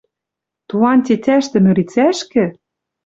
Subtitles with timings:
[0.67, 2.45] «Туан тетяштӹм ӧлицӓшкӹ?!